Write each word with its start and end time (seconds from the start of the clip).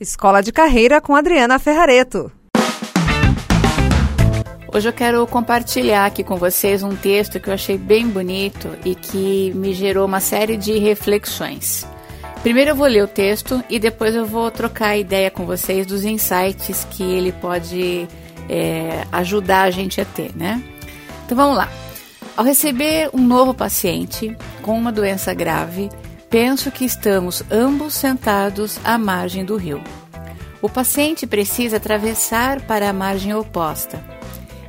Escola 0.00 0.42
de 0.42 0.50
Carreira 0.50 0.98
com 0.98 1.14
Adriana 1.14 1.58
Ferrareto. 1.58 2.32
Hoje 4.72 4.88
eu 4.88 4.92
quero 4.94 5.26
compartilhar 5.26 6.06
aqui 6.06 6.24
com 6.24 6.36
vocês 6.36 6.82
um 6.82 6.96
texto 6.96 7.38
que 7.38 7.50
eu 7.50 7.52
achei 7.52 7.76
bem 7.76 8.08
bonito 8.08 8.66
e 8.82 8.94
que 8.94 9.52
me 9.54 9.74
gerou 9.74 10.06
uma 10.06 10.18
série 10.20 10.56
de 10.56 10.78
reflexões. 10.78 11.86
Primeiro 12.40 12.70
eu 12.70 12.76
vou 12.76 12.86
ler 12.86 13.04
o 13.04 13.08
texto 13.08 13.62
e 13.68 13.78
depois 13.78 14.14
eu 14.14 14.24
vou 14.24 14.50
trocar 14.50 14.96
ideia 14.96 15.30
com 15.30 15.44
vocês 15.44 15.86
dos 15.86 16.02
insights 16.02 16.86
que 16.90 17.02
ele 17.02 17.32
pode 17.32 18.08
é, 18.48 19.04
ajudar 19.12 19.64
a 19.64 19.70
gente 19.70 20.00
a 20.00 20.06
ter, 20.06 20.34
né? 20.34 20.62
Então 21.26 21.36
vamos 21.36 21.58
lá. 21.58 21.68
Ao 22.38 22.42
receber 22.42 23.10
um 23.12 23.20
novo 23.20 23.52
paciente 23.52 24.34
com 24.62 24.78
uma 24.78 24.90
doença 24.90 25.34
grave, 25.34 25.90
penso 26.30 26.70
que 26.70 26.84
estamos 26.84 27.42
ambos 27.50 27.94
sentados 27.94 28.78
à 28.84 28.96
margem 28.96 29.44
do 29.44 29.56
rio. 29.56 29.82
O 30.62 30.68
paciente 30.68 31.26
precisa 31.26 31.78
atravessar 31.78 32.60
para 32.62 32.88
a 32.88 32.92
margem 32.92 33.34
oposta. 33.34 34.02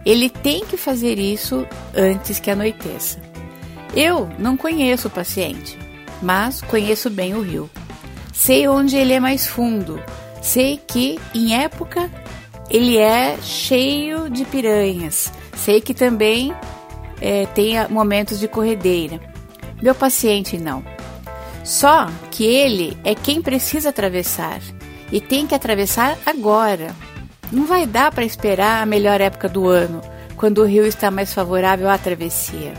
Ele 0.04 0.30
tem 0.30 0.66
que 0.66 0.76
fazer 0.76 1.20
isso 1.20 1.66
antes 1.96 2.40
que 2.40 2.50
anoiteça. 2.50 3.22
Eu 3.96 4.28
não 4.40 4.58
conheço 4.58 5.08
o 5.08 5.12
paciente, 5.12 5.78
mas 6.22 6.62
conheço 6.62 7.10
bem 7.10 7.36
o 7.36 7.42
rio. 7.42 7.70
Sei 8.34 8.68
onde 8.68 8.96
ele 8.96 9.14
é 9.14 9.20
mais 9.20 9.46
fundo. 9.46 10.02
Sei 10.42 10.78
que, 10.88 11.20
em 11.36 11.54
época, 11.54 12.10
ele 12.70 12.98
é 12.98 13.38
cheio 13.44 14.30
de 14.30 14.44
piranhas. 14.46 15.32
Sei 15.56 15.80
que 15.80 15.94
também 15.94 16.56
é, 17.20 17.46
tem 17.48 17.74
momentos 17.90 18.40
de 18.40 18.48
corredeira. 18.48 19.20
Meu 19.80 19.94
paciente 19.94 20.58
não. 20.58 20.84
Só 21.64 22.08
que 22.30 22.44
ele 22.44 22.98
é 23.04 23.14
quem 23.14 23.42
precisa 23.42 23.90
atravessar 23.90 24.60
e 25.12 25.20
tem 25.20 25.46
que 25.46 25.56
atravessar 25.56 26.18
agora. 26.26 26.96
Não 27.52 27.66
vai 27.66 27.86
dar 27.86 28.12
para 28.12 28.26
esperar 28.26 28.82
a 28.82 28.86
melhor 28.86 29.20
época 29.20 29.50
do 29.50 29.68
ano, 29.68 30.02
quando 30.38 30.60
o 30.60 30.66
rio 30.66 30.86
está 30.86 31.12
mais 31.12 31.34
favorável 31.34 31.90
à 31.90 31.98
travessia. 31.98 32.74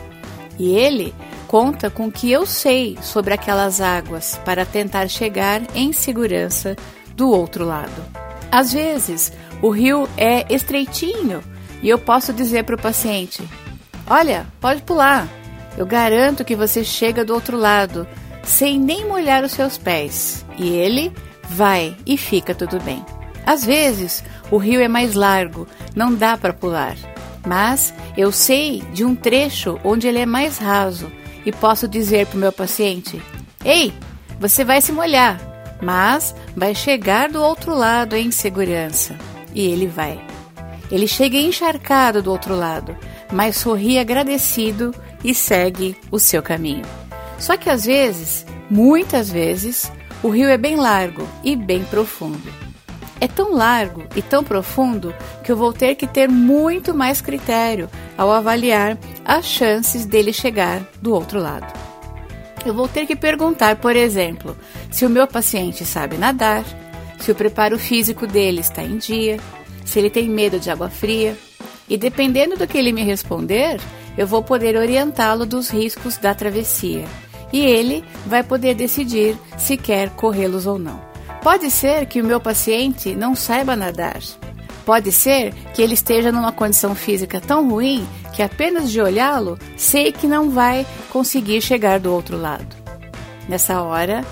E 0.59 0.75
ele 0.75 1.15
conta 1.47 1.91
com 1.91 2.07
o 2.07 2.12
que 2.12 2.33
eu 2.33 2.47
sei 2.47 2.98
sobre 3.03 3.34
aquelas 3.34 3.81
águas 3.81 4.41
para 4.45 4.65
tentar 4.65 5.09
chegar 5.09 5.61
em 5.75 5.92
segurança 5.92 6.75
do 7.14 7.31
outro 7.31 7.64
lado. 7.64 8.03
Às 8.51 8.73
vezes, 8.73 9.33
o 9.61 9.69
rio 9.69 10.09
é 10.17 10.47
estreitinho 10.53 11.42
e 11.83 11.89
eu 11.89 11.98
posso 11.98 12.33
dizer 12.33 12.64
para 12.64 12.75
o 12.75 12.81
paciente: 12.81 13.42
Olha, 14.07 14.47
pode 14.61 14.83
pular. 14.83 15.29
Eu 15.77 15.87
garanto 15.87 16.45
que 16.45 16.57
você 16.57 16.85
chega 16.85 17.25
do 17.25 17.35
outro 17.35 17.57
lado 17.57 18.07
sem 18.43 18.79
nem 18.79 19.07
molhar 19.07 19.45
os 19.45 19.53
seus 19.53 19.79
pés. 19.79 20.45
E 20.59 20.69
ele 20.69 21.12
vai 21.48 21.97
e 22.07 22.17
fica 22.17 22.55
tudo 22.55 22.81
bem. 22.81 23.05
Às 23.45 23.65
vezes, 23.65 24.23
o 24.51 24.57
rio 24.57 24.81
é 24.81 24.89
mais 24.89 25.15
largo, 25.15 25.67
não 25.95 26.15
dá 26.15 26.37
para 26.37 26.53
pular. 26.53 26.97
Mas 27.47 27.93
eu 28.17 28.31
sei 28.31 28.83
de 28.93 29.05
um 29.05 29.15
trecho 29.15 29.79
onde 29.83 30.07
ele 30.07 30.19
é 30.19 30.27
mais 30.27 30.59
raso 30.59 31.11
e 31.45 31.51
posso 31.51 31.89
dizer 31.89 32.27
para 32.27 32.37
o 32.37 32.41
meu 32.41 32.53
paciente: 32.53 33.20
Ei, 33.65 33.93
você 34.39 34.65
vai 34.65 34.81
se 34.81 34.93
molhar, 34.93 35.41
mas 35.83 36.35
vai 36.57 36.75
chegar 36.75 37.29
do 37.29 37.43
outro 37.43 37.75
lado 37.75 38.15
em 38.15 38.31
segurança. 38.31 39.17
E 39.55 39.67
ele 39.67 39.87
vai. 39.87 40.20
Ele 40.91 41.09
chega 41.09 41.37
encharcado 41.37 42.23
do 42.23 42.31
outro 42.31 42.55
lado, 42.55 42.97
mas 43.33 43.57
sorri 43.57 43.98
agradecido 43.98 44.95
e 45.25 45.35
segue 45.35 45.97
o 46.11 46.19
seu 46.19 46.43
caminho. 46.43 47.02
Só 47.39 47.57
que 47.57 47.69
às 47.69 47.85
vezes, 47.85 48.47
muitas 48.71 49.31
vezes, 49.31 49.91
o 50.23 50.29
rio 50.29 50.49
é 50.49 50.57
bem 50.57 50.77
largo 50.77 51.29
e 51.43 51.57
bem 51.57 51.85
profundo. 51.85 52.53
É 53.21 53.29
tão 53.29 53.53
largo 53.55 54.05
e 54.17 54.23
tão 54.23 54.43
profundo 54.43 55.15
que 55.45 55.53
eu 55.53 55.57
vou 55.57 55.73
ter 55.73 55.95
que 55.95 56.07
ter 56.07 56.29
muito 56.29 56.93
mais 56.93 57.21
critério 57.21 57.89
ao 58.19 58.33
avaliar 58.33 58.99
as 59.25 59.45
chances 59.45 60.05
dele 60.05 60.33
chegar 60.33 60.83
do 61.01 61.13
outro 61.13 61.41
lado. 61.41 61.73
Eu 62.65 62.75
vou 62.75 62.89
ter 62.89 63.07
que 63.07 63.17
perguntar, 63.17 63.77
por 63.77 63.97
exemplo, 63.97 64.57
se 64.91 65.05
o 65.05 65.11
meu 65.11 65.27
paciente 65.27 65.85
sabe 65.85 66.17
nadar, 66.17 66.65
se 67.19 67.31
o 67.31 67.35
preparo 67.35 67.79
físico 67.79 68.27
dele 68.27 68.61
está 68.61 68.83
em 68.83 68.98
dia, 68.98 69.39
se 69.85 69.98
ele 69.98 70.11
tem 70.11 70.29
medo 70.29 70.59
de 70.59 70.71
água 70.71 70.89
fria, 70.89 71.37
e 71.89 71.97
dependendo 71.97 72.57
do 72.57 72.67
que 72.67 72.79
ele 72.79 72.92
me 72.92 73.03
responder, 73.03 73.81
eu 74.17 74.27
vou 74.27 74.42
poder 74.42 74.77
orientá-lo 74.77 75.46
dos 75.46 75.70
riscos 75.70 76.17
da 76.17 76.34
travessia. 76.34 77.05
E 77.52 77.61
ele 77.61 78.05
vai 78.27 78.42
poder 78.42 78.74
decidir 78.74 79.36
se 79.58 79.77
quer 79.77 80.11
corrê-los 80.11 80.67
ou 80.67 80.78
não. 80.78 81.00
Pode 81.42 81.70
ser 81.70 82.06
que 82.06 82.20
o 82.20 82.24
meu 82.24 82.40
paciente 82.40 83.14
não 83.14 83.34
saiba 83.34 83.77
nadar, 83.77 84.20
Pode 84.84 85.12
ser 85.12 85.55
que 85.74 85.80
ele 85.80 85.95
esteja 85.95 86.33
numa 86.33 86.52
condição 86.52 86.95
física 86.95 87.40
tão 87.40 87.70
ruim 87.70 88.06
que 88.34 88.42
apenas 88.42 88.90
de 88.90 89.00
olhá-lo 89.00 89.58
sei 89.77 90.11
que 90.11 90.27
não 90.27 90.50
vai 90.50 90.86
conseguir 91.11 91.61
chegar 91.61 92.00
do 92.00 92.12
outro 92.12 92.36
lado. 92.36 92.77
Nessa 93.48 93.83
hora 93.83 94.24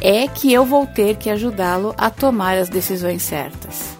é 0.00 0.26
que 0.28 0.52
eu 0.52 0.64
vou 0.64 0.86
ter 0.86 1.16
que 1.16 1.30
ajudá-lo 1.30 1.94
a 1.96 2.10
tomar 2.10 2.58
as 2.58 2.68
decisões 2.68 3.22
certas, 3.22 3.93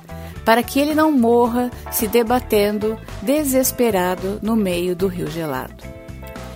para 0.45 0.63
que 0.63 0.79
ele 0.79 0.95
não 0.95 1.11
morra 1.11 1.71
se 1.91 2.07
debatendo 2.07 2.99
desesperado 3.23 4.39
no 4.43 4.55
meio 4.55 4.95
do 4.95 5.07
rio 5.07 5.31
gelado. 5.31 5.83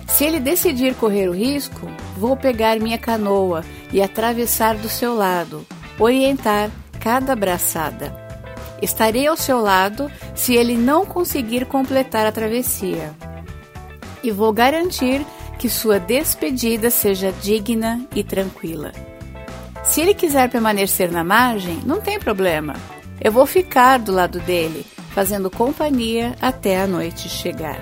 Se 0.07 0.25
ele 0.25 0.39
decidir 0.39 0.95
correr 0.95 1.29
o 1.29 1.33
risco, 1.33 1.87
vou 2.17 2.35
pegar 2.35 2.79
minha 2.79 2.97
canoa 2.97 3.63
e 3.91 4.01
atravessar 4.01 4.75
do 4.75 4.89
seu 4.89 5.15
lado, 5.15 5.65
orientar 5.99 6.69
cada 6.99 7.35
braçada 7.35 8.29
Estarei 8.81 9.27
ao 9.27 9.35
seu 9.35 9.59
lado 9.59 10.11
se 10.33 10.55
ele 10.55 10.77
não 10.77 11.05
conseguir 11.05 11.65
completar 11.65 12.25
a 12.25 12.31
travessia. 12.31 13.13
E 14.23 14.31
vou 14.31 14.51
garantir 14.53 15.25
que 15.57 15.69
sua 15.69 15.99
despedida 15.99 16.89
seja 16.89 17.31
digna 17.41 18.05
e 18.15 18.23
tranquila. 18.23 18.91
Se 19.83 20.01
ele 20.01 20.13
quiser 20.13 20.49
permanecer 20.49 21.11
na 21.11 21.23
margem, 21.23 21.79
não 21.85 21.99
tem 21.99 22.19
problema. 22.19 22.73
Eu 23.21 23.31
vou 23.31 23.45
ficar 23.45 23.99
do 23.99 24.11
lado 24.11 24.39
dele, 24.39 24.85
fazendo 25.13 25.49
companhia 25.49 26.35
até 26.41 26.81
a 26.81 26.87
noite 26.87 27.27
chegar. 27.29 27.81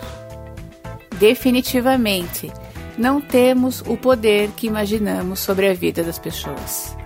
Definitivamente, 1.19 2.51
não 2.97 3.21
temos 3.21 3.81
o 3.81 3.97
poder 3.97 4.49
que 4.55 4.67
imaginamos 4.67 5.39
sobre 5.39 5.67
a 5.67 5.73
vida 5.73 6.03
das 6.03 6.17
pessoas 6.17 6.97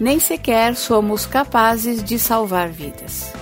nem 0.00 0.20
sequer 0.20 0.76
somos 0.76 1.26
capazes 1.26 2.02
de 2.02 2.18
salvar 2.18 2.68
vidas. 2.68 3.32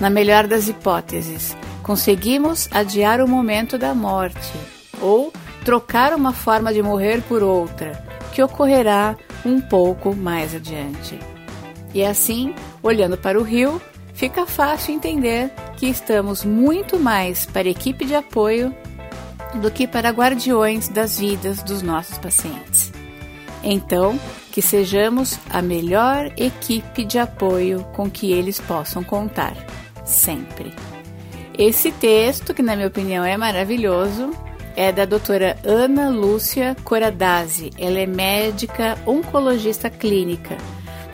Na 0.00 0.08
melhor 0.08 0.46
das 0.46 0.68
hipóteses, 0.68 1.56
conseguimos 1.82 2.68
adiar 2.70 3.20
o 3.20 3.28
momento 3.28 3.76
da 3.76 3.94
morte 3.94 4.52
ou 5.00 5.32
trocar 5.64 6.14
uma 6.14 6.32
forma 6.32 6.72
de 6.72 6.82
morrer 6.82 7.22
por 7.22 7.42
outra, 7.42 7.92
que 8.32 8.42
ocorrerá 8.42 9.16
um 9.44 9.60
pouco 9.60 10.14
mais 10.14 10.54
adiante. 10.54 11.18
E 11.94 12.04
assim, 12.04 12.54
olhando 12.82 13.16
para 13.16 13.38
o 13.38 13.42
rio, 13.42 13.80
fica 14.14 14.46
fácil 14.46 14.94
entender 14.94 15.50
que 15.76 15.86
estamos 15.86 16.44
muito 16.44 16.98
mais 16.98 17.46
para 17.46 17.68
equipe 17.68 18.04
de 18.04 18.14
apoio 18.14 18.74
do 19.54 19.70
que 19.70 19.86
para 19.86 20.10
guardiões 20.10 20.88
das 20.88 21.18
vidas 21.18 21.62
dos 21.62 21.82
nossos 21.82 22.18
pacientes. 22.18 22.92
Então, 23.62 24.18
que 24.52 24.62
sejamos 24.62 25.38
a 25.50 25.62
melhor 25.62 26.32
equipe 26.36 27.04
de 27.04 27.18
apoio 27.18 27.84
com 27.94 28.10
que 28.10 28.32
eles 28.32 28.60
possam 28.60 29.02
contar, 29.02 29.54
sempre. 30.04 30.72
Esse 31.56 31.90
texto, 31.90 32.54
que 32.54 32.62
na 32.62 32.76
minha 32.76 32.88
opinião 32.88 33.24
é 33.24 33.36
maravilhoso, 33.36 34.30
é 34.76 34.92
da 34.92 35.04
doutora 35.04 35.58
Ana 35.64 36.08
Lúcia 36.08 36.76
Coradazzi. 36.84 37.70
Ela 37.76 37.98
é 37.98 38.06
médica 38.06 38.96
oncologista 39.04 39.90
clínica. 39.90 40.56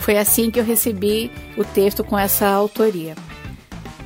Foi 0.05 0.19
assim 0.19 0.51
que 0.51 0.61
eu 0.61 0.65
recebi 0.65 1.31
o 1.57 1.65
texto 1.65 2.05
com 2.05 2.19
essa 2.19 2.47
autoria. 2.47 3.15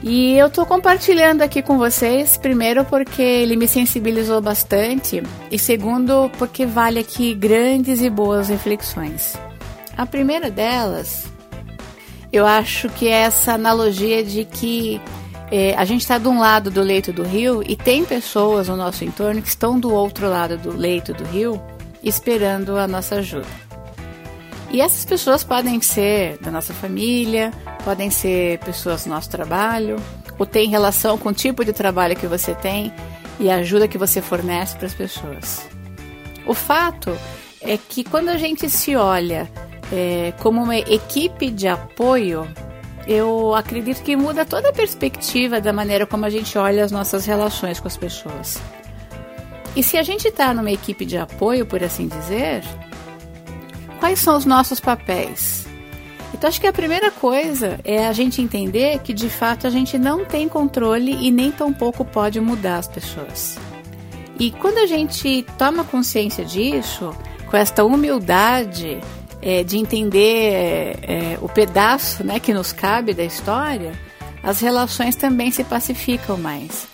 E 0.00 0.38
eu 0.38 0.46
estou 0.46 0.64
compartilhando 0.64 1.42
aqui 1.42 1.60
com 1.60 1.76
vocês, 1.76 2.36
primeiro 2.36 2.84
porque 2.84 3.20
ele 3.20 3.56
me 3.56 3.66
sensibilizou 3.66 4.40
bastante, 4.40 5.20
e 5.50 5.58
segundo 5.58 6.30
porque 6.38 6.64
vale 6.64 7.00
aqui 7.00 7.34
grandes 7.34 8.00
e 8.00 8.08
boas 8.08 8.48
reflexões. 8.48 9.36
A 9.96 10.06
primeira 10.06 10.52
delas, 10.52 11.24
eu 12.32 12.46
acho 12.46 12.88
que 12.90 13.08
é 13.08 13.22
essa 13.22 13.54
analogia 13.54 14.22
de 14.22 14.44
que 14.44 15.00
é, 15.50 15.74
a 15.74 15.84
gente 15.84 16.02
está 16.02 16.16
de 16.16 16.28
um 16.28 16.38
lado 16.38 16.70
do 16.70 16.80
leito 16.80 17.12
do 17.12 17.24
rio 17.24 17.60
e 17.66 17.74
tem 17.74 18.04
pessoas 18.04 18.68
no 18.68 18.76
nosso 18.76 19.04
entorno 19.04 19.42
que 19.42 19.48
estão 19.48 19.80
do 19.80 19.92
outro 19.92 20.30
lado 20.30 20.56
do 20.56 20.70
leito 20.70 21.12
do 21.12 21.24
rio 21.24 21.60
esperando 22.04 22.76
a 22.76 22.86
nossa 22.86 23.16
ajuda. 23.16 23.67
E 24.70 24.80
essas 24.80 25.04
pessoas 25.04 25.42
podem 25.42 25.80
ser 25.80 26.36
da 26.38 26.50
nossa 26.50 26.74
família, 26.74 27.52
podem 27.84 28.10
ser 28.10 28.58
pessoas 28.58 29.04
do 29.04 29.10
nosso 29.10 29.30
trabalho, 29.30 29.96
ou 30.38 30.44
tem 30.44 30.68
relação 30.68 31.16
com 31.16 31.30
o 31.30 31.32
tipo 31.32 31.64
de 31.64 31.72
trabalho 31.72 32.14
que 32.14 32.26
você 32.26 32.54
tem 32.54 32.92
e 33.40 33.50
a 33.50 33.56
ajuda 33.56 33.88
que 33.88 33.96
você 33.96 34.20
fornece 34.20 34.76
para 34.76 34.86
as 34.86 34.94
pessoas. 34.94 35.66
O 36.46 36.54
fato 36.54 37.16
é 37.60 37.76
que 37.76 38.04
quando 38.04 38.28
a 38.28 38.36
gente 38.36 38.68
se 38.68 38.94
olha 38.94 39.50
é, 39.92 40.32
como 40.38 40.62
uma 40.62 40.76
equipe 40.76 41.50
de 41.50 41.66
apoio, 41.66 42.46
eu 43.06 43.54
acredito 43.54 44.02
que 44.02 44.14
muda 44.16 44.44
toda 44.44 44.68
a 44.68 44.72
perspectiva 44.72 45.60
da 45.62 45.72
maneira 45.72 46.06
como 46.06 46.26
a 46.26 46.30
gente 46.30 46.58
olha 46.58 46.84
as 46.84 46.92
nossas 46.92 47.24
relações 47.24 47.80
com 47.80 47.88
as 47.88 47.96
pessoas. 47.96 48.60
E 49.74 49.82
se 49.82 49.96
a 49.96 50.02
gente 50.02 50.28
está 50.28 50.52
numa 50.52 50.70
equipe 50.70 51.06
de 51.06 51.16
apoio, 51.16 51.64
por 51.64 51.82
assim 51.82 52.06
dizer, 52.06 52.62
quais 53.98 54.18
são 54.18 54.36
os 54.36 54.44
nossos 54.44 54.80
papéis? 54.80 55.66
Então, 56.32 56.48
acho 56.48 56.60
que 56.60 56.66
a 56.66 56.72
primeira 56.72 57.10
coisa 57.10 57.80
é 57.84 58.06
a 58.06 58.12
gente 58.12 58.40
entender 58.40 59.00
que 59.00 59.12
de 59.12 59.28
fato 59.28 59.66
a 59.66 59.70
gente 59.70 59.98
não 59.98 60.24
tem 60.24 60.48
controle 60.48 61.12
e 61.12 61.30
nem 61.30 61.50
tampouco 61.50 62.04
pode 62.04 62.40
mudar 62.40 62.78
as 62.78 62.86
pessoas. 62.86 63.58
E 64.38 64.52
quando 64.52 64.78
a 64.78 64.86
gente 64.86 65.44
toma 65.56 65.84
consciência 65.84 66.44
disso, 66.44 67.14
com 67.46 67.56
esta 67.56 67.84
humildade 67.84 69.00
é, 69.42 69.64
de 69.64 69.78
entender 69.78 70.98
é, 71.02 71.38
o 71.40 71.48
pedaço 71.48 72.22
né, 72.22 72.38
que 72.38 72.52
nos 72.52 72.72
cabe 72.72 73.14
da 73.14 73.24
história, 73.24 73.92
as 74.42 74.60
relações 74.60 75.16
também 75.16 75.50
se 75.50 75.64
pacificam 75.64 76.36
mais. 76.36 76.86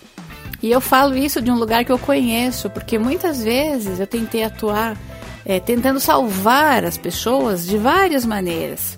E 0.63 0.71
eu 0.71 0.81
falo 0.81 1.15
isso 1.15 1.41
de 1.41 1.51
um 1.51 1.55
lugar 1.55 1.85
que 1.85 1.91
eu 1.91 1.99
conheço, 1.99 2.69
porque 2.69 2.97
muitas 2.97 3.43
vezes 3.43 3.99
eu 3.99 4.07
tentei 4.07 4.43
atuar 4.43 4.97
é, 5.45 5.59
tentando 5.59 5.99
salvar 5.99 6.83
as 6.83 6.97
pessoas 6.97 7.67
de 7.67 7.77
várias 7.77 8.25
maneiras, 8.25 8.97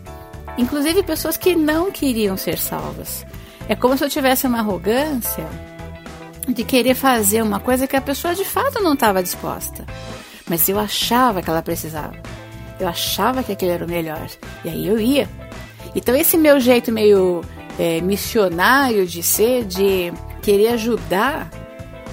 inclusive 0.57 1.03
pessoas 1.03 1.35
que 1.35 1.55
não 1.55 1.91
queriam 1.91 2.37
ser 2.37 2.57
salvas. 2.57 3.25
É 3.67 3.75
como 3.75 3.97
se 3.97 4.03
eu 4.03 4.09
tivesse 4.09 4.47
uma 4.47 4.59
arrogância 4.59 5.45
de 6.47 6.63
querer 6.63 6.95
fazer 6.95 7.41
uma 7.41 7.59
coisa 7.59 7.85
que 7.85 7.95
a 7.95 8.01
pessoa 8.01 8.33
de 8.33 8.45
fato 8.45 8.81
não 8.81 8.93
estava 8.93 9.21
disposta, 9.21 9.85
mas 10.49 10.67
eu 10.69 10.79
achava 10.79 11.41
que 11.41 11.49
ela 11.49 11.61
precisava. 11.61 12.15
Eu 12.79 12.87
achava 12.87 13.43
que 13.43 13.51
aquele 13.51 13.71
era 13.71 13.85
o 13.85 13.89
melhor. 13.89 14.27
E 14.63 14.69
aí 14.69 14.87
eu 14.87 14.99
ia. 14.99 15.27
Então, 15.95 16.15
esse 16.15 16.37
meu 16.37 16.59
jeito 16.59 16.91
meio 16.91 17.43
é, 17.77 17.99
missionário 18.01 19.05
de 19.05 19.23
ser, 19.23 19.65
de 19.65 20.13
querer 20.41 20.69
ajudar, 20.69 21.49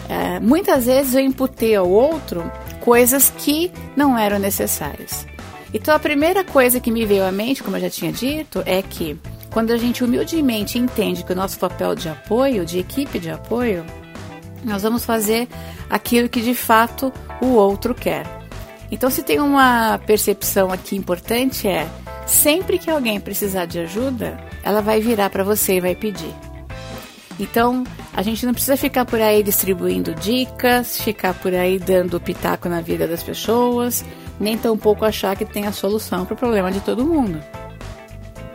é, 0.09 0.41
muitas 0.41 0.87
vezes 0.87 1.15
eu 1.15 1.21
imputei 1.21 1.77
ao 1.77 1.89
outro 1.89 2.51
coisas 2.85 3.33
que 3.39 3.73
não 3.97 4.17
eram 4.17 4.39
necessárias. 4.39 5.27
Então, 5.73 5.95
a 5.95 5.99
primeira 5.99 6.45
coisa 6.45 6.79
que 6.79 6.91
me 6.91 7.07
veio 7.07 7.25
à 7.25 7.33
mente, 7.33 7.63
como 7.63 7.79
eu 7.79 7.81
já 7.81 7.89
tinha 7.89 8.13
dito, 8.13 8.63
é 8.67 8.83
que 8.83 9.19
quando 9.51 9.71
a 9.71 9.79
gente 9.79 10.05
humildemente 10.05 10.79
entende 10.79 11.25
que 11.25 11.33
o 11.33 11.37
nosso 11.37 11.59
papel 11.59 11.95
de 11.95 12.11
apoio, 12.11 12.67
de 12.67 12.79
equipe 12.79 13.19
de 13.19 13.31
apoio, 13.31 13.85
nós 14.63 14.83
vamos 14.83 15.03
fazer 15.03 15.49
aquilo 15.89 16.29
que 16.29 16.43
de 16.43 16.55
fato 16.55 17.11
o 17.41 17.55
outro 17.55 17.95
quer. 17.95 18.27
Então, 18.91 19.09
se 19.11 19.23
tem 19.23 19.41
uma 19.41 19.99
percepção 20.07 20.71
aqui 20.71 20.95
importante 20.95 21.67
é 21.67 21.89
sempre 22.27 22.79
que 22.79 22.91
alguém 22.91 23.19
precisar 23.19 23.65
de 23.65 23.79
ajuda, 23.79 24.39
ela 24.63 24.83
vai 24.83 25.01
virar 25.01 25.31
para 25.31 25.43
você 25.43 25.77
e 25.77 25.81
vai 25.81 25.95
pedir. 25.95 26.35
Então, 27.39 27.85
a 28.13 28.23
gente 28.23 28.47
não 28.47 28.53
precisa 28.53 28.77
ficar 28.77 29.05
por 29.05 29.21
aí 29.21 29.43
distribuindo 29.43 30.15
dicas, 30.15 31.01
ficar 31.01 31.35
por 31.35 31.53
aí 31.53 31.79
dando 31.79 32.21
pitaco 32.21 32.69
na 32.69 32.81
vida 32.81 33.09
das 33.09 33.23
pessoas, 33.23 34.05
nem 34.39 34.57
tampouco 34.57 35.05
achar 35.05 35.37
que 35.37 35.45
tem 35.45 35.67
a 35.67 35.73
solução 35.73 36.25
para 36.25 36.35
o 36.35 36.37
problema 36.37 36.71
de 36.71 36.81
todo 36.81 37.05
mundo. 37.05 37.41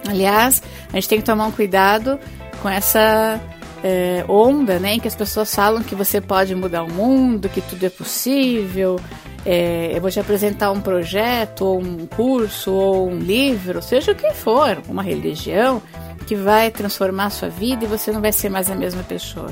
Aliás, 0.07 0.63
a 0.91 0.95
gente 0.95 1.09
tem 1.09 1.19
que 1.19 1.25
tomar 1.25 1.45
um 1.45 1.51
cuidado 1.51 2.17
com 2.61 2.69
essa 2.69 3.39
é, 3.83 4.23
onda, 4.27 4.79
né, 4.79 4.95
em 4.95 4.99
que 4.99 5.07
as 5.07 5.15
pessoas 5.15 5.53
falam 5.53 5.83
que 5.83 5.95
você 5.95 6.21
pode 6.21 6.55
mudar 6.55 6.83
o 6.83 6.91
mundo, 6.91 7.49
que 7.49 7.61
tudo 7.61 7.85
é 7.85 7.89
possível, 7.89 8.99
é, 9.45 9.91
eu 9.93 10.01
vou 10.01 10.09
te 10.09 10.19
apresentar 10.19 10.71
um 10.71 10.81
projeto, 10.81 11.65
ou 11.65 11.79
um 11.79 12.05
curso, 12.05 12.71
ou 12.71 13.09
um 13.09 13.17
livro, 13.17 13.81
seja 13.81 14.11
o 14.11 14.15
que 14.15 14.33
for, 14.33 14.81
uma 14.87 15.03
religião, 15.03 15.81
que 16.25 16.35
vai 16.35 16.69
transformar 16.71 17.25
a 17.25 17.29
sua 17.29 17.49
vida 17.49 17.85
e 17.85 17.87
você 17.87 18.11
não 18.11 18.21
vai 18.21 18.31
ser 18.31 18.49
mais 18.49 18.69
a 18.69 18.75
mesma 18.75 19.03
pessoa. 19.03 19.51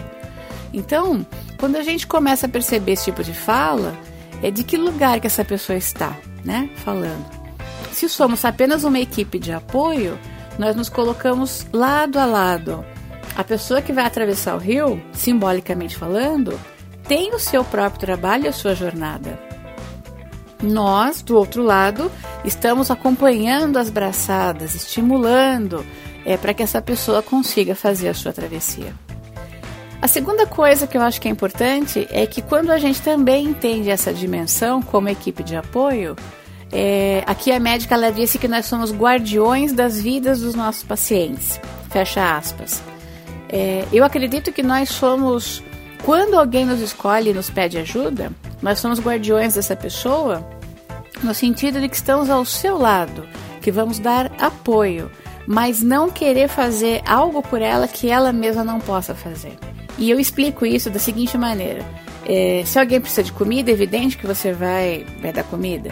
Então, 0.73 1.25
quando 1.57 1.75
a 1.75 1.83
gente 1.83 2.05
começa 2.05 2.45
a 2.45 2.49
perceber 2.49 2.93
esse 2.93 3.05
tipo 3.05 3.23
de 3.23 3.33
fala, 3.33 3.95
é 4.41 4.51
de 4.51 4.63
que 4.63 4.77
lugar 4.77 5.19
que 5.19 5.27
essa 5.27 5.43
pessoa 5.43 5.77
está, 5.77 6.15
né, 6.43 6.69
falando. 6.75 7.25
Se 7.91 8.07
somos 8.07 8.45
apenas 8.45 8.83
uma 8.83 8.99
equipe 8.99 9.39
de 9.39 9.51
apoio, 9.51 10.19
nós 10.59 10.75
nos 10.75 10.89
colocamos 10.89 11.65
lado 11.73 12.19
a 12.19 12.25
lado. 12.25 12.85
A 13.35 13.43
pessoa 13.43 13.81
que 13.81 13.93
vai 13.93 14.05
atravessar 14.05 14.55
o 14.55 14.59
rio, 14.59 15.01
simbolicamente 15.13 15.97
falando, 15.97 16.59
tem 17.07 17.33
o 17.33 17.39
seu 17.39 17.63
próprio 17.63 17.99
trabalho 17.99 18.45
e 18.45 18.47
a 18.47 18.53
sua 18.53 18.75
jornada. 18.75 19.39
Nós, 20.61 21.21
do 21.21 21.37
outro 21.37 21.63
lado, 21.63 22.11
estamos 22.43 22.89
acompanhando 22.89 23.77
as 23.77 23.89
braçadas, 23.89 24.73
estimulando 24.73 25.85
é, 26.27 26.35
para 26.35 26.53
que 26.53 26.61
essa 26.61 26.81
pessoa 26.81 27.23
consiga 27.23 27.73
fazer 27.73 28.09
a 28.09 28.13
sua 28.13 28.33
travessia. 28.33 28.93
A 30.01 30.07
segunda 30.09 30.45
coisa 30.45 30.85
que 30.85 30.97
eu 30.97 31.01
acho 31.01 31.21
que 31.21 31.27
é 31.29 31.31
importante 31.31 32.05
é 32.11 32.27
que 32.27 32.41
quando 32.41 32.69
a 32.69 32.77
gente 32.77 33.01
também 33.01 33.45
entende 33.45 33.89
essa 33.89 34.13
dimensão 34.13 34.81
como 34.81 35.07
equipe 35.07 35.41
de 35.41 35.55
apoio, 35.55 36.17
é, 36.69 37.23
aqui 37.25 37.49
a 37.49 37.59
médica 37.59 37.95
ela 37.95 38.11
disse 38.11 38.37
que 38.37 38.47
nós 38.47 38.65
somos 38.65 38.91
guardiões 38.91 39.71
das 39.71 39.99
vidas 40.01 40.41
dos 40.41 40.53
nossos 40.53 40.83
pacientes. 40.83 41.59
Fecha 41.89 42.37
aspas. 42.37 42.83
É, 43.47 43.85
eu 43.93 44.03
acredito 44.03 44.51
que 44.51 44.61
nós 44.61 44.89
somos, 44.89 45.63
quando 46.03 46.37
alguém 46.37 46.65
nos 46.65 46.81
escolhe 46.81 47.31
e 47.31 47.33
nos 47.33 47.49
pede 47.49 47.77
ajuda, 47.77 48.31
nós 48.61 48.79
somos 48.79 48.99
guardiões 48.99 49.55
dessa 49.55 49.77
pessoa 49.77 50.45
no 51.23 51.33
sentido 51.33 51.79
de 51.79 51.87
que 51.87 51.95
estamos 51.95 52.29
ao 52.29 52.43
seu 52.43 52.77
lado, 52.77 53.25
que 53.61 53.71
vamos 53.71 53.97
dar 53.97 54.31
apoio, 54.37 55.09
mas 55.47 55.81
não 55.81 56.11
querer 56.11 56.49
fazer 56.49 57.01
algo 57.05 57.41
por 57.41 57.61
ela 57.61 57.87
que 57.87 58.09
ela 58.09 58.33
mesma 58.33 58.63
não 58.63 58.79
possa 58.79 59.15
fazer. 59.15 59.57
E 59.97 60.09
eu 60.09 60.19
explico 60.19 60.65
isso 60.65 60.89
da 60.89 60.99
seguinte 60.99 61.37
maneira: 61.37 61.83
é, 62.25 62.63
se 62.65 62.77
alguém 62.77 62.99
precisa 62.99 63.23
de 63.23 63.31
comida, 63.31 63.71
é 63.71 63.73
evidente 63.73 64.17
que 64.17 64.27
você 64.27 64.51
vai, 64.51 65.05
vai 65.21 65.31
dar 65.31 65.45
comida. 65.45 65.89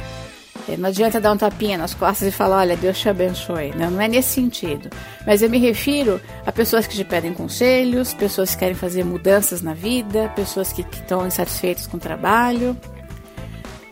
É, 0.68 0.76
não 0.76 0.90
adianta 0.90 1.22
dar 1.22 1.32
um 1.32 1.38
tapinha 1.38 1.78
nas 1.78 1.94
costas 1.94 2.28
e 2.28 2.32
falar, 2.32 2.58
olha, 2.58 2.76
Deus 2.76 3.00
te 3.00 3.08
abençoe. 3.08 3.72
Não, 3.76 3.92
não 3.92 4.02
é 4.02 4.08
nesse 4.08 4.30
sentido. 4.30 4.90
Mas 5.26 5.42
eu 5.42 5.50
me 5.50 5.60
refiro 5.60 6.20
a 6.46 6.52
pessoas 6.52 6.88
que 6.88 6.96
te 6.96 7.04
pedem 7.04 7.34
conselhos, 7.34 8.14
pessoas 8.14 8.54
que 8.54 8.60
querem 8.60 8.76
fazer 8.76 9.06
mudanças 9.06 9.62
na 9.62 9.74
vida, 9.74 10.32
pessoas 10.36 10.74
que 10.74 10.82
estão 10.82 11.26
insatisfeitas 11.26 11.86
com 11.86 11.98
o 11.98 12.00
trabalho. 12.00 12.76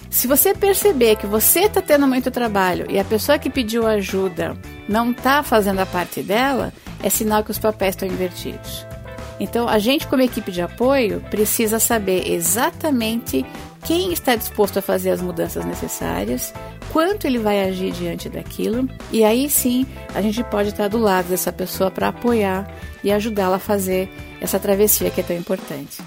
Se 0.09 0.27
você 0.27 0.53
perceber 0.53 1.15
que 1.15 1.27
você 1.27 1.61
está 1.61 1.81
tendo 1.81 2.07
muito 2.07 2.31
trabalho 2.31 2.85
e 2.89 2.99
a 2.99 3.03
pessoa 3.03 3.37
que 3.37 3.49
pediu 3.49 3.85
ajuda 3.87 4.55
não 4.87 5.11
está 5.11 5.43
fazendo 5.43 5.79
a 5.79 5.85
parte 5.85 6.21
dela, 6.21 6.73
é 7.01 7.09
sinal 7.09 7.43
que 7.43 7.51
os 7.51 7.59
papéis 7.59 7.95
estão 7.95 8.07
invertidos. 8.07 8.85
Então, 9.39 9.67
a 9.67 9.79
gente, 9.79 10.07
como 10.07 10.21
equipe 10.21 10.51
de 10.51 10.61
apoio, 10.61 11.21
precisa 11.29 11.79
saber 11.79 12.31
exatamente 12.31 13.45
quem 13.83 14.13
está 14.13 14.35
disposto 14.35 14.79
a 14.79 14.81
fazer 14.81 15.09
as 15.09 15.21
mudanças 15.21 15.65
necessárias, 15.65 16.53
quanto 16.91 17.27
ele 17.27 17.39
vai 17.39 17.67
agir 17.67 17.91
diante 17.91 18.29
daquilo, 18.29 18.87
e 19.11 19.23
aí 19.23 19.49
sim 19.49 19.85
a 20.15 20.21
gente 20.21 20.43
pode 20.45 20.69
estar 20.69 20.87
do 20.87 20.97
lado 20.97 21.27
dessa 21.27 21.51
pessoa 21.51 21.91
para 21.91 22.07
apoiar 22.09 22.71
e 23.03 23.11
ajudá-la 23.11 23.57
a 23.57 23.59
fazer 23.59 24.09
essa 24.39 24.59
travessia 24.59 25.09
que 25.09 25.19
é 25.19 25.23
tão 25.23 25.35
importante. 25.35 26.01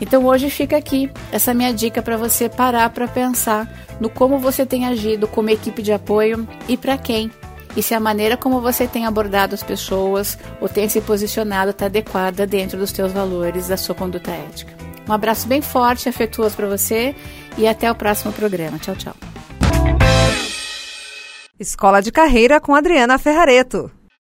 Então 0.00 0.24
hoje 0.24 0.50
fica 0.50 0.76
aqui 0.76 1.08
essa 1.30 1.54
minha 1.54 1.72
dica 1.72 2.02
para 2.02 2.16
você 2.16 2.48
parar 2.48 2.90
para 2.90 3.06
pensar 3.06 3.72
no 4.00 4.10
como 4.10 4.38
você 4.38 4.66
tem 4.66 4.84
agido 4.84 5.28
como 5.28 5.48
equipe 5.48 5.80
de 5.80 5.92
apoio 5.92 6.48
e 6.68 6.76
para 6.76 6.98
quem. 6.98 7.30
E 7.76 7.82
se 7.82 7.94
a 7.94 8.00
maneira 8.00 8.36
como 8.36 8.60
você 8.60 8.86
tem 8.86 9.06
abordado 9.06 9.54
as 9.54 9.62
pessoas 9.62 10.38
ou 10.60 10.68
tem 10.68 10.88
se 10.88 11.00
posicionado 11.00 11.70
está 11.70 11.86
adequada 11.86 12.46
dentro 12.46 12.78
dos 12.78 12.92
teus 12.92 13.12
valores, 13.12 13.68
da 13.68 13.76
sua 13.76 13.94
conduta 13.94 14.30
ética. 14.30 14.72
Um 15.08 15.12
abraço 15.12 15.48
bem 15.48 15.60
forte 15.62 16.08
afetuoso 16.08 16.54
para 16.54 16.68
você 16.68 17.14
e 17.56 17.66
até 17.66 17.90
o 17.90 17.94
próximo 17.94 18.32
programa. 18.32 18.78
Tchau, 18.78 18.94
tchau. 18.94 19.14
Escola 21.58 22.00
de 22.00 22.10
Carreira 22.12 22.60
com 22.60 22.74
Adriana 22.74 23.18
Ferrareto. 23.18 23.90